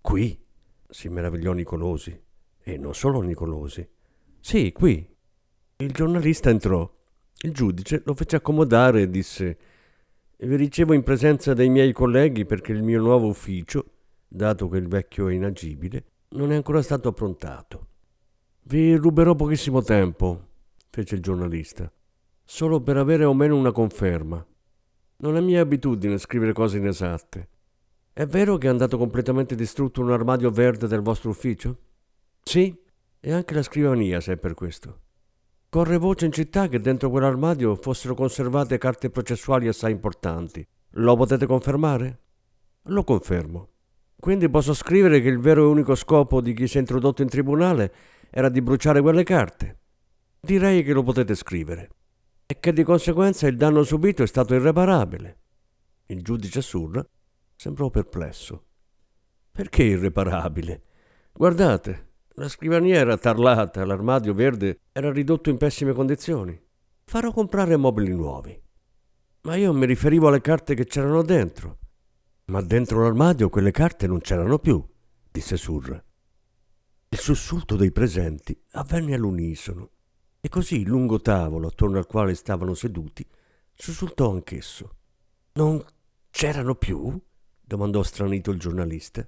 Qui? 0.01 0.43
si 0.89 1.11
meravigliò 1.11 1.53
Nicolosi. 1.53 2.19
E 2.63 2.79
non 2.79 2.95
solo 2.95 3.21
Nicolosi. 3.21 3.87
Sì, 4.41 4.73
qui. 4.73 5.07
Il 5.77 5.93
giornalista 5.93 6.49
entrò. 6.49 6.91
Il 7.41 7.53
giudice 7.53 8.01
lo 8.07 8.15
fece 8.15 8.37
accomodare 8.37 9.03
e 9.03 9.11
disse 9.11 9.59
Vi 10.39 10.57
ricevo 10.57 10.95
in 10.95 11.03
presenza 11.03 11.53
dei 11.53 11.69
miei 11.69 11.93
colleghi 11.93 12.47
perché 12.47 12.73
il 12.73 12.83
mio 12.83 12.99
nuovo 12.99 13.29
ufficio, 13.29 13.85
dato 14.27 14.69
che 14.71 14.79
il 14.79 14.89
vecchio 14.89 15.29
è 15.29 15.35
inagibile, 15.35 16.05
non 16.31 16.51
è 16.51 16.55
ancora 16.55 16.81
stato 16.81 17.09
approntato. 17.09 17.89
Vi 18.63 18.95
ruberò 18.95 19.35
pochissimo 19.35 19.83
tempo, 19.83 20.49
fece 20.89 21.17
il 21.17 21.21
giornalista, 21.21 21.93
solo 22.43 22.81
per 22.81 22.97
avere 22.97 23.25
o 23.25 23.35
meno 23.35 23.55
una 23.55 23.73
conferma. 23.73 24.45
Non 25.17 25.37
è 25.37 25.41
mia 25.41 25.61
abitudine 25.61 26.17
scrivere 26.17 26.55
cose 26.55 26.79
inesatte. 26.79 27.49
È 28.15 28.27
vero 28.27 28.59
che 28.59 28.67
è 28.67 28.71
andato 28.71 28.99
completamente 28.99 29.55
distrutto 29.55 30.03
un 30.03 30.13
armadio 30.13 30.51
verde 30.51 30.87
del 30.87 31.01
vostro 31.01 31.31
ufficio? 31.31 31.79
Sì, 32.43 32.79
e 33.19 33.33
anche 33.33 33.55
la 33.55 33.63
scrivania, 33.63 34.21
se 34.21 34.35
è 34.35 34.37
per 34.37 34.53
questo. 34.53 35.01
Corre 35.71 35.97
voce 35.97 36.27
in 36.27 36.33
città 36.33 36.69
che 36.69 36.79
dentro 36.79 37.09
quell'armadio 37.09 37.75
fossero 37.75 38.15
conservate 38.15 38.77
carte 38.77 39.09
processuali 39.09 39.67
assai 39.67 39.93
importanti. 39.93 40.63
Lo 40.97 41.17
potete 41.17 41.47
confermare? 41.47 42.19
Lo 42.89 43.03
confermo. 43.03 43.71
Quindi 44.21 44.51
posso 44.51 44.75
scrivere 44.75 45.23
che 45.23 45.29
il 45.29 45.39
vero 45.39 45.63
e 45.63 45.69
unico 45.69 45.95
scopo 45.95 46.43
di 46.43 46.53
chi 46.53 46.67
si 46.67 46.77
è 46.77 46.81
introdotto 46.81 47.23
in 47.23 47.29
tribunale 47.29 47.95
era 48.29 48.51
di 48.51 48.61
bruciare 48.61 49.01
quelle 49.01 49.23
carte. 49.23 49.79
Direi 50.39 50.83
che 50.83 50.93
lo 50.93 51.03
potete 51.03 51.35
scrivere. 51.35 51.89
E 52.45 52.61
che 52.61 52.75
di 52.75 52.83
conseguenza 52.83 53.47
il 53.47 53.57
danno 53.57 53.83
subito 53.85 54.23
è 54.23 54.27
stato 54.27 54.55
irreparabile. 54.55 55.39
Il 56.09 56.21
giudice 56.21 56.61
Surra 56.61 57.03
sembrò 57.63 57.91
perplesso. 57.91 58.65
Perché 59.53 59.85
irreparabile? 59.85 60.83
Guardate, 61.33 62.09
la 62.31 62.49
scrivania 62.49 62.97
era 62.97 63.17
tarlata, 63.17 63.85
l'armadio 63.85 64.35
verde 64.35 64.81
era 64.91 65.13
ridotto 65.13 65.49
in 65.49 65.59
pessime 65.59 65.93
condizioni. 65.93 66.61
Farò 67.05 67.31
comprare 67.31 67.77
mobili 67.77 68.13
nuovi. 68.17 68.61
Ma 69.43 69.55
io 69.55 69.73
mi 69.73 69.87
riferivo 69.87 70.27
alle 70.27 70.41
carte 70.41 70.75
che 70.75 70.87
c'erano 70.87 71.23
dentro. 71.23 71.79
Ma 72.47 72.61
dentro 72.63 73.01
l'armadio 73.01 73.49
quelle 73.49 73.71
carte 73.71 74.09
non 74.09 74.19
c'erano 74.19 74.59
più, 74.59 74.85
disse 75.31 75.57
Surra. 75.57 76.03
Il 77.11 77.19
sussulto 77.19 77.77
dei 77.77 77.93
presenti 77.93 78.61
avvenne 78.73 79.15
all'unisono 79.15 79.91
e 80.41 80.49
così 80.49 80.81
il 80.81 80.89
lungo 80.89 81.21
tavolo 81.21 81.69
attorno 81.69 81.99
al 81.99 82.07
quale 82.07 82.35
stavano 82.35 82.75
seduti 82.75 83.25
sussultò 83.73 84.33
anch'esso. 84.33 84.97
Non 85.53 85.81
c'erano 86.29 86.75
più? 86.75 87.17
Domandò 87.73 88.03
stranito 88.03 88.51
il 88.51 88.59
giornalista. 88.59 89.27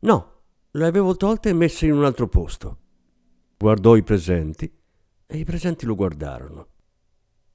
No, 0.00 0.32
le 0.72 0.86
avevo 0.86 1.14
tolte 1.14 1.50
e 1.50 1.52
messe 1.52 1.86
in 1.86 1.92
un 1.92 2.04
altro 2.04 2.26
posto. 2.26 2.78
Guardò 3.56 3.94
i 3.94 4.02
presenti 4.02 4.68
e 5.24 5.38
i 5.38 5.44
presenti 5.44 5.86
lo 5.86 5.94
guardarono. 5.94 6.66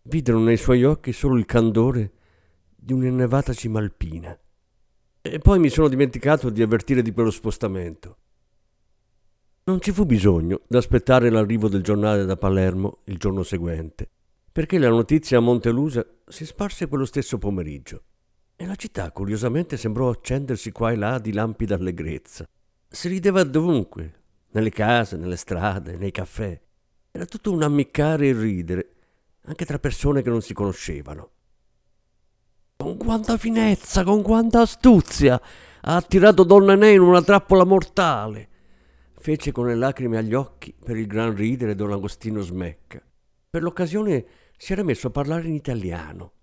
Videro 0.04 0.40
nei 0.40 0.56
suoi 0.56 0.86
occhi 0.86 1.12
solo 1.12 1.36
il 1.36 1.46
candore 1.46 2.14
di 2.74 2.94
un'innevata 2.94 3.54
cima 3.54 3.80
alpina. 3.80 4.40
E 5.22 5.40
poi 5.40 5.60
mi 5.60 5.68
sono 5.68 5.90
dimenticato 5.90 6.50
di 6.50 6.62
avvertire 6.62 7.02
di 7.02 7.12
quello 7.12 7.32
spostamento. 7.32 8.18
Non 9.66 9.82
ci 9.82 9.92
fu 9.92 10.06
bisogno 10.06 10.62
d'aspettare 10.66 11.30
l'arrivo 11.30 11.68
del 11.68 11.84
giornale 11.84 12.24
da 12.24 12.38
Palermo 12.38 13.00
il 13.06 13.18
giorno 13.18 13.44
seguente, 13.44 14.10
perché 14.50 14.78
la 14.78 14.88
notizia 14.88 15.40
a 15.40 15.42
Montelusa 15.42 16.06
si 16.26 16.46
sparse 16.46 16.88
quello 16.88 17.04
stesso 17.04 17.38
pomeriggio 17.38 18.04
e 18.56 18.66
la 18.66 18.76
città 18.76 19.12
curiosamente 19.12 19.78
sembrò 19.78 20.10
accendersi 20.10 20.72
qua 20.72 20.92
e 20.92 20.96
là 20.96 21.20
di 21.20 21.34
lampi 21.34 21.66
d'allegrezza. 21.66 22.48
Si 22.88 23.08
rideva 23.08 23.44
dovunque, 23.44 24.14
nelle 24.52 24.70
case, 24.70 25.18
nelle 25.18 25.36
strade, 25.36 25.98
nei 25.98 26.12
caffè. 26.12 26.60
Era 27.12 27.26
tutto 27.26 27.52
un 27.52 27.64
ammiccare 27.64 28.28
e 28.28 28.34
ridere, 28.34 28.90
anche 29.46 29.66
tra 29.66 29.80
persone 29.80 30.22
che 30.22 30.30
non 30.30 30.42
si 30.42 30.54
conoscevano. 30.54 31.30
Con 32.78 32.98
quanta 32.98 33.38
finezza, 33.38 34.04
con 34.04 34.22
quanta 34.22 34.62
astuzia 34.62 35.42
ha 35.82 35.96
attirato 35.96 36.44
Donna 36.44 36.76
Nenè 36.76 36.94
in 36.94 37.02
una 37.02 37.22
trappola 37.22 37.64
mortale, 37.64 38.50
fece 39.14 39.52
con 39.52 39.68
le 39.68 39.76
lacrime 39.76 40.18
agli 40.18 40.34
occhi 40.34 40.74
per 40.74 40.98
il 40.98 41.08
gran 41.08 41.36
ridere 41.36 41.76
Don 41.76 41.92
Agostino 41.92 42.42
Smecca. 42.42 43.02
Per 43.50 43.62
l'occasione 43.62 44.26
si 44.58 44.74
era 44.74 44.84
messo 44.84 45.08
a 45.08 45.12
parlare 45.12 45.48
in 45.48 45.54
italiano. 45.54 46.35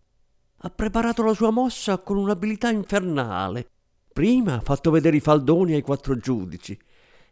Ha 0.65 0.71
preparato 0.71 1.25
la 1.25 1.35
sua 1.35 1.51
mossa 1.51 1.99
con 1.99 2.17
un'abilità 2.17 2.71
infernale. 2.71 3.67
Prima 4.13 4.55
ha 4.55 4.61
fatto 4.61 4.93
vedere 4.93 5.17
i 5.17 5.21
faldoni 5.21 5.75
ai 5.75 5.83
quattro 5.83 6.17
giudici 6.17 6.79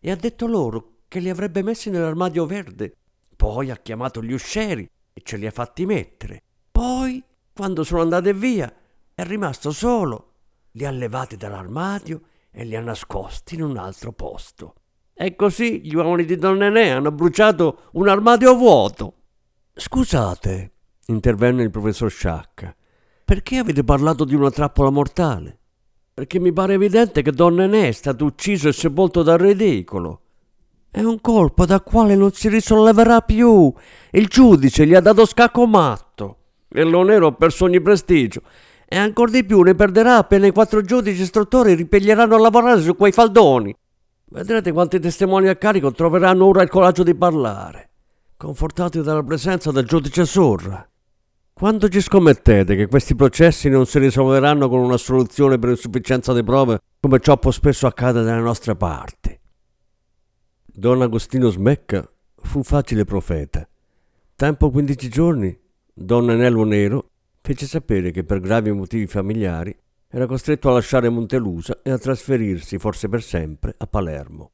e 0.01 0.11
ha 0.11 0.17
detto 0.17 0.49
loro 0.49 1.03
che 1.07 1.21
li 1.21 1.29
avrebbe 1.29 1.63
messi 1.63 1.91
nell'armadio 1.91 2.45
verde. 2.45 2.97
Poi 3.37 3.71
ha 3.71 3.77
chiamato 3.77 4.21
gli 4.21 4.33
uscieri 4.33 4.89
e 5.13 5.21
ce 5.23 5.37
li 5.37 5.47
ha 5.47 5.53
fatti 5.53 5.87
mettere. 5.87 6.43
Poi, 6.73 7.23
quando 7.53 7.85
sono 7.85 8.03
andate 8.03 8.35
via, 8.35 8.73
è 9.15 9.23
rimasto 9.25 9.71
solo. 9.71 10.33
Li 10.73 10.85
ha 10.85 10.91
levati 10.91 11.37
dall'armadio 11.37 12.23
e 12.51 12.65
li 12.65 12.75
ha 12.75 12.81
nascosti 12.81 13.55
in 13.55 13.63
un 13.63 13.77
altro 13.77 14.11
posto. 14.13 14.75
E 15.15 15.37
così 15.37 15.83
gli 15.83 15.95
uomini 15.95 16.25
di 16.25 16.35
Don 16.35 16.57
Nenè 16.57 16.89
hanno 16.89 17.13
bruciato 17.13 17.83
un 17.93 18.09
armadio 18.09 18.57
vuoto. 18.57 19.15
Scusate, 19.73 20.73
intervenne 21.07 21.63
il 21.63 21.71
professor 21.71 22.11
Sciacca, 22.11 22.75
perché 23.31 23.59
avete 23.59 23.85
parlato 23.85 24.25
di 24.25 24.35
una 24.35 24.51
trappola 24.51 24.91
mortale? 24.91 25.57
Perché 26.13 26.41
mi 26.41 26.53
pare 26.53 26.75
evidente 26.75 27.23
che 27.23 27.31
Don 27.31 27.55
Nenè 27.55 27.87
è 27.87 27.93
stato 27.93 28.25
ucciso 28.25 28.67
e 28.67 28.73
sepolto 28.73 29.23
dal 29.23 29.39
ridicolo. 29.39 30.23
È 30.91 31.01
un 31.01 31.21
colpo 31.21 31.65
dal 31.65 31.85
quale 31.85 32.17
non 32.17 32.33
si 32.33 32.49
risolleverà 32.49 33.21
più. 33.21 33.73
Il 34.11 34.27
giudice 34.27 34.85
gli 34.85 34.97
ha 34.97 35.01
dato 35.01 35.25
scacco 35.27 35.65
matto. 35.65 36.39
E 36.69 36.83
l'onero 36.83 37.33
perso 37.35 37.67
ogni 37.67 37.81
prestigio 37.81 38.43
e 38.85 38.99
ancora 38.99 39.31
di 39.31 39.45
più 39.45 39.63
ne 39.63 39.77
perderà 39.77 40.17
appena 40.17 40.49
i 40.49 40.53
quattro 40.53 40.83
giudici 40.83 41.23
istruttori 41.23 41.75
ripiglieranno 41.75 42.35
a 42.35 42.41
lavorare 42.41 42.81
su 42.81 42.97
quei 42.97 43.13
faldoni. 43.13 43.73
Vedrete 44.25 44.73
quanti 44.73 44.99
testimoni 44.99 45.47
a 45.47 45.55
carico 45.55 45.93
troveranno 45.93 46.47
ora 46.47 46.63
il 46.63 46.69
coraggio 46.69 47.05
di 47.05 47.15
parlare, 47.15 47.91
confortati 48.37 49.01
dalla 49.03 49.23
presenza 49.23 49.71
del 49.71 49.87
giudice 49.87 50.25
Sorra. 50.25 50.90
Quando 51.61 51.91
ci 51.91 52.01
scommettete 52.01 52.75
che 52.75 52.87
questi 52.87 53.15
processi 53.15 53.69
non 53.69 53.85
si 53.85 53.99
risolveranno 53.99 54.67
con 54.71 54.81
una 54.81 54.97
soluzione 54.97 55.59
per 55.59 55.69
insufficienza 55.69 56.33
di 56.33 56.43
prove, 56.43 56.81
come 56.99 57.19
troppo 57.19 57.51
spesso 57.51 57.87
accade 57.87 58.23
dalle 58.23 58.41
nostre 58.41 58.77
parti? 58.77 59.39
Don 60.65 61.03
Agostino 61.03 61.51
Smecca 61.51 62.11
fu 62.35 62.63
facile 62.63 63.05
profeta. 63.05 63.69
Tempo 64.35 64.71
15 64.71 65.09
giorni, 65.11 65.55
Don 65.93 66.31
Anello 66.31 66.65
Nero 66.65 67.11
fece 67.43 67.67
sapere 67.67 68.11
che 68.11 68.25
per 68.25 68.41
gravi 68.41 68.73
motivi 68.73 69.07
familiari 69.07 69.79
era 70.09 70.25
costretto 70.25 70.71
a 70.71 70.73
lasciare 70.73 71.11
Montelusa 71.11 71.81
e 71.83 71.91
a 71.91 71.99
trasferirsi, 71.99 72.79
forse 72.79 73.11
per 73.11 73.23
sempre, 73.23 73.75
a 73.77 73.87
Palermo. 73.87 74.53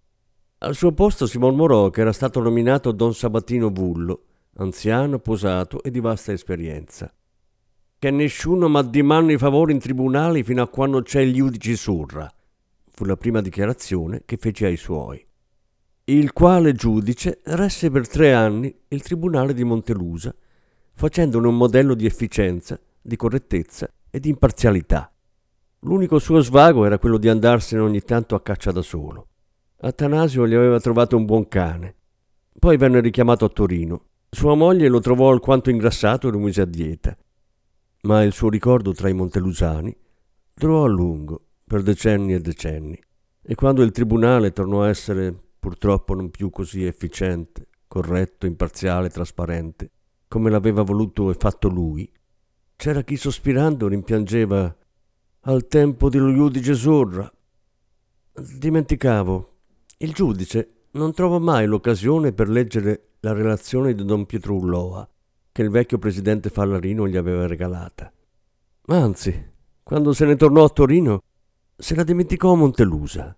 Al 0.59 0.75
suo 0.75 0.91
posto 0.91 1.29
si 1.29 1.39
mormorò 1.39 1.89
che 1.91 2.01
era 2.01 2.13
stato 2.13 2.41
nominato 2.41 2.91
Don 2.91 3.15
Sabatino 3.15 3.71
Vullo, 3.71 4.23
anziano, 4.57 5.19
posato 5.19 5.83
e 5.83 5.91
di 5.91 6.01
vasta 6.01 6.33
esperienza. 6.33 7.13
Che 7.99 8.11
nessuno 8.11 8.69
m'addimanda 8.69 9.33
i 9.33 9.39
favori 9.39 9.73
in 9.73 9.79
tribunali 9.79 10.43
fino 10.43 10.63
a 10.63 10.69
quando 10.69 11.03
c'è 11.03 11.21
il 11.21 11.35
giudice 11.35 11.77
Surra, 11.77 12.31
fu 12.91 13.05
la 13.05 13.17
prima 13.17 13.41
dichiarazione 13.41 14.23
che 14.25 14.37
fece 14.37 14.67
ai 14.67 14.77
suoi. 14.77 15.25
Il 16.05 16.33
quale 16.33 16.73
giudice 16.73 17.41
resse 17.45 17.91
per 17.91 18.07
tre 18.07 18.33
anni 18.33 18.75
il 18.89 19.03
tribunale 19.03 19.53
di 19.55 19.65
Montelusa, 19.65 20.35
facendone 20.93 21.49
un 21.49 21.57
modello 21.57 21.95
di 21.95 22.07
efficienza, 22.07 22.79
di 23.03 23.17
correttezza 23.17 23.91
e 24.09 24.21
di 24.21 24.29
imparzialità. 24.29 25.13
L'unico 25.81 26.19
suo 26.19 26.41
svago 26.41 26.85
era 26.85 26.99
quello 26.99 27.19
di 27.19 27.29
andarsene 27.29 27.83
ogni 27.83 28.01
tanto 28.01 28.35
a 28.35 28.41
caccia 28.41 28.73
da 28.73 28.83
solo. 28.83 29.29
Atanasio 29.79 30.47
gli 30.47 30.55
aveva 30.55 30.81
trovato 30.81 31.17
un 31.17 31.27
buon 31.27 31.49
cane. 31.49 31.95
Poi 32.59 32.77
venne 32.77 33.01
richiamato 33.01 33.45
a 33.45 33.49
Torino. 33.49 34.06
Sua 34.29 34.55
moglie 34.55 34.89
lo 34.89 35.01
trovò 35.01 35.31
alquanto 35.31 35.71
ingrassato 35.71 36.29
e 36.29 36.31
lo 36.31 36.39
mise 36.39 36.61
a 36.61 36.67
dieta. 36.67 37.17
Ma 38.03 38.23
il 38.23 38.33
suo 38.33 38.49
ricordo 38.49 38.93
tra 38.93 39.09
i 39.09 39.15
montelusani 39.15 39.97
durò 40.55 40.85
a 40.85 40.89
lungo, 40.89 41.43
per 41.65 41.83
decenni 41.83 42.35
e 42.35 42.41
decenni. 42.41 42.99
E 43.43 43.55
quando 43.55 43.83
il 43.83 43.91
tribunale 43.91 44.53
tornò 44.53 44.83
a 44.83 44.89
essere 44.89 45.35
purtroppo 45.59 46.15
non 46.15 46.31
più 46.31 46.51
così 46.51 46.85
efficiente, 46.85 47.69
corretto, 47.87 48.47
imparziale, 48.47 49.09
trasparente, 49.09 49.91
come 50.29 50.51
l'aveva 50.51 50.83
voluto 50.83 51.31
e 51.31 51.35
fatto 51.35 51.69
lui, 51.69 52.11
c'era 52.77 53.03
chi 53.03 53.17
sospirando 53.17 53.89
rimpiangeva 53.89 54.77
al 55.41 55.67
tempo 55.67 56.09
dello 56.09 56.33
giudice 56.33 56.75
Sorra. 56.75 57.33
Dimenticavo, 58.33 59.55
il 59.99 60.13
giudice 60.13 60.76
non 60.97 61.13
trovò 61.13 61.39
mai 61.39 61.67
l'occasione 61.67 62.33
per 62.33 62.49
leggere 62.49 63.11
la 63.21 63.33
relazione 63.33 63.95
di 63.95 64.05
don 64.05 64.27
Pietro 64.27 64.55
Ulloa 64.55 65.09
che 65.57 65.63
il 65.63 65.71
vecchio 65.71 65.97
presidente 65.97 66.51
Fallarino 66.51 67.09
gli 67.09 67.17
aveva 67.17 67.47
regalata. 67.47 68.13
Anzi, 68.89 69.53
quando 69.83 70.13
se 70.13 70.27
ne 70.27 70.37
tornò 70.37 70.65
a 70.65 70.69
Torino, 70.69 71.23
se 71.75 71.95
la 71.95 72.05
dimenticò 72.05 72.53
a 72.53 72.57
Montelusa. 72.57 73.35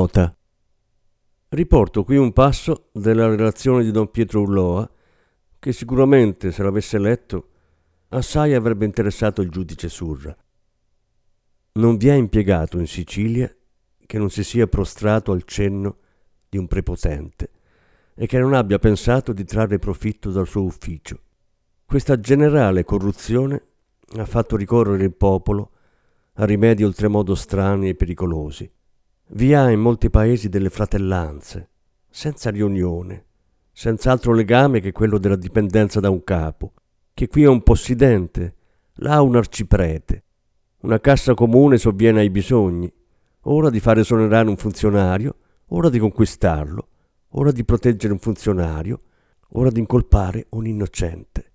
Nota. 0.00 0.34
Riporto 1.50 2.04
qui 2.04 2.16
un 2.16 2.32
passo 2.32 2.88
della 2.90 3.28
relazione 3.28 3.84
di 3.84 3.90
don 3.90 4.10
Pietro 4.10 4.40
Ulloa 4.40 4.90
che 5.58 5.72
sicuramente, 5.74 6.52
se 6.52 6.62
l'avesse 6.62 6.98
letto, 6.98 7.48
assai 8.08 8.54
avrebbe 8.54 8.86
interessato 8.86 9.42
il 9.42 9.50
giudice 9.50 9.90
Surra. 9.90 10.34
Non 11.72 11.98
vi 11.98 12.08
ha 12.08 12.14
impiegato 12.14 12.78
in 12.78 12.86
Sicilia 12.86 13.54
che 14.06 14.16
non 14.18 14.30
si 14.30 14.42
sia 14.42 14.66
prostrato 14.68 15.32
al 15.32 15.44
cenno 15.44 15.98
di 16.48 16.56
un 16.56 16.66
prepotente 16.66 17.50
e 18.14 18.26
che 18.26 18.38
non 18.38 18.54
abbia 18.54 18.78
pensato 18.78 19.34
di 19.34 19.44
trarre 19.44 19.78
profitto 19.78 20.30
dal 20.30 20.46
suo 20.46 20.62
ufficio. 20.62 21.20
Questa 21.84 22.18
generale 22.18 22.84
corruzione 22.84 23.62
ha 24.16 24.24
fatto 24.24 24.56
ricorrere 24.56 25.04
il 25.04 25.14
popolo 25.14 25.72
a 26.36 26.46
rimedi 26.46 26.84
oltremodo 26.84 27.34
strani 27.34 27.90
e 27.90 27.94
pericolosi 27.94 28.78
vi 29.32 29.54
ha 29.54 29.70
in 29.70 29.78
molti 29.78 30.10
paesi 30.10 30.48
delle 30.48 30.70
fratellanze, 30.70 31.68
senza 32.08 32.50
riunione, 32.50 33.26
senza 33.70 34.10
altro 34.10 34.32
legame 34.32 34.80
che 34.80 34.90
quello 34.90 35.18
della 35.18 35.36
dipendenza 35.36 36.00
da 36.00 36.10
un 36.10 36.24
capo, 36.24 36.72
che 37.14 37.28
qui 37.28 37.44
è 37.44 37.48
un 37.48 37.62
possidente, 37.62 38.54
là 38.94 39.20
un 39.20 39.36
arciprete. 39.36 40.24
Una 40.80 40.98
cassa 40.98 41.34
comune 41.34 41.78
sovviene 41.78 42.20
ai 42.20 42.30
bisogni, 42.30 42.92
ora 43.42 43.70
di 43.70 43.78
fare 43.78 44.00
esonerare 44.00 44.48
un 44.48 44.56
funzionario, 44.56 45.36
ora 45.66 45.90
di 45.90 45.98
conquistarlo, 45.98 46.88
ora 47.30 47.52
di 47.52 47.64
proteggere 47.64 48.12
un 48.12 48.18
funzionario, 48.18 49.00
ora 49.50 49.70
di 49.70 49.78
incolpare 49.78 50.46
un 50.50 50.66
innocente. 50.66 51.52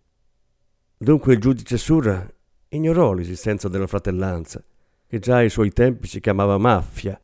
Dunque 0.98 1.34
il 1.34 1.40
giudice 1.40 1.78
Surra 1.78 2.26
ignorò 2.70 3.14
l'esistenza 3.14 3.68
della 3.68 3.88
fratellanza, 3.88 4.64
che 5.08 5.20
già 5.20 5.38
ai 5.38 5.50
suoi 5.50 5.72
tempi 5.72 6.08
si 6.08 6.22
chiamava 6.22 6.58
mafia, 6.58 7.20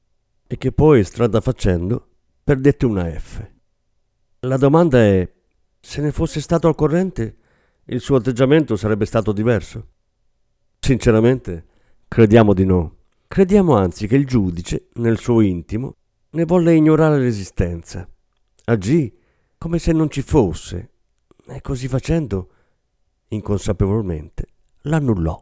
e 0.51 0.57
che 0.57 0.73
poi, 0.73 1.05
strada 1.05 1.39
facendo, 1.39 2.09
perdette 2.43 2.85
una 2.85 3.09
F. 3.09 3.41
La 4.41 4.57
domanda 4.57 4.97
è, 4.97 5.31
se 5.79 6.01
ne 6.01 6.11
fosse 6.11 6.41
stato 6.41 6.67
al 6.67 6.75
corrente, 6.75 7.37
il 7.85 8.01
suo 8.01 8.17
atteggiamento 8.17 8.75
sarebbe 8.75 9.05
stato 9.05 9.31
diverso? 9.31 9.87
Sinceramente, 10.77 11.67
crediamo 12.05 12.53
di 12.53 12.65
no. 12.65 12.97
Crediamo 13.29 13.77
anzi 13.77 14.07
che 14.07 14.17
il 14.17 14.25
giudice, 14.25 14.89
nel 14.95 15.19
suo 15.19 15.39
intimo, 15.39 15.95
ne 16.31 16.43
volle 16.43 16.75
ignorare 16.75 17.17
l'esistenza. 17.17 18.05
Agì 18.65 19.17
come 19.57 19.79
se 19.79 19.93
non 19.93 20.09
ci 20.09 20.21
fosse 20.21 20.89
e 21.47 21.61
così 21.61 21.87
facendo, 21.87 22.49
inconsapevolmente, 23.29 24.47
l'annullò. 24.81 25.41